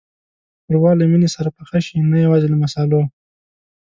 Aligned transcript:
ښوروا 0.63 0.91
له 0.99 1.05
مینې 1.11 1.29
سره 1.35 1.49
پخه 1.57 1.79
شي، 1.85 1.97
نه 2.11 2.17
یوازې 2.25 2.47
له 2.49 2.57
مصالحو. 2.63 3.03